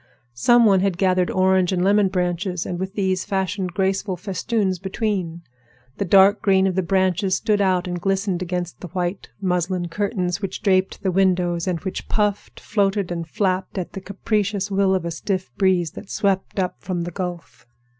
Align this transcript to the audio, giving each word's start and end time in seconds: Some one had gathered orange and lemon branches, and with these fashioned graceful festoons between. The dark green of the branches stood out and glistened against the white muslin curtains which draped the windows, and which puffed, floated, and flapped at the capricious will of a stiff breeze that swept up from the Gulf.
Some 0.33 0.65
one 0.65 0.79
had 0.79 0.97
gathered 0.97 1.29
orange 1.29 1.71
and 1.71 1.83
lemon 1.83 2.07
branches, 2.07 2.65
and 2.65 2.79
with 2.79 2.95
these 2.95 3.23
fashioned 3.23 3.75
graceful 3.75 4.17
festoons 4.17 4.79
between. 4.79 5.43
The 5.99 6.05
dark 6.05 6.41
green 6.41 6.65
of 6.65 6.73
the 6.73 6.81
branches 6.81 7.35
stood 7.35 7.61
out 7.61 7.87
and 7.87 8.01
glistened 8.01 8.41
against 8.41 8.79
the 8.79 8.87
white 8.87 9.29
muslin 9.39 9.89
curtains 9.89 10.41
which 10.41 10.63
draped 10.63 11.03
the 11.03 11.11
windows, 11.11 11.67
and 11.67 11.79
which 11.81 12.09
puffed, 12.09 12.59
floated, 12.59 13.11
and 13.11 13.27
flapped 13.27 13.77
at 13.77 13.91
the 13.93 14.01
capricious 14.01 14.71
will 14.71 14.95
of 14.95 15.05
a 15.05 15.11
stiff 15.11 15.51
breeze 15.57 15.91
that 15.91 16.09
swept 16.09 16.57
up 16.57 16.77
from 16.79 17.03
the 17.03 17.11
Gulf. 17.11 17.67